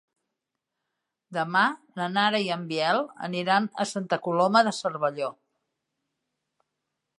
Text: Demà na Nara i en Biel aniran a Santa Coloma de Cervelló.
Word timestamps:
Demà 1.37 1.61
na 2.01 2.07
Nara 2.13 2.39
i 2.47 2.49
en 2.55 2.63
Biel 2.71 3.03
aniran 3.29 3.69
a 3.85 3.89
Santa 3.93 4.21
Coloma 4.29 4.67
de 4.69 4.75
Cervelló. 4.81 5.33